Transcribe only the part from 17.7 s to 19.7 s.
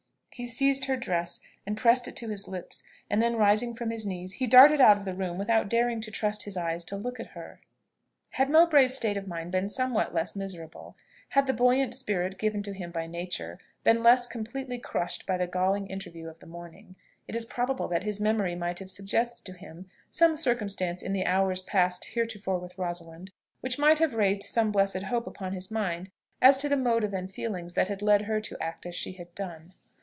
that his memory might have suggested to